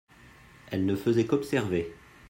elle 0.71 0.87
ne 0.87 0.95
faisait 0.95 1.27
qu'observer. 1.27 1.93